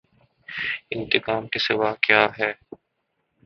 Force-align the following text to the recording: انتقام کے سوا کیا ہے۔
انتقام 0.91 1.47
کے 1.47 1.59
سوا 1.59 1.93
کیا 2.01 2.25
ہے۔ 2.39 2.51